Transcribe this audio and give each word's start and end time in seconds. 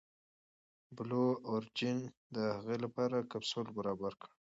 بلو 0.95 1.25
اوریجن 1.49 1.97
د 2.35 2.37
هغې 2.55 2.77
لپاره 2.83 3.27
کپسول 3.31 3.67
برابر 3.77 4.13
کړ. 4.21 4.29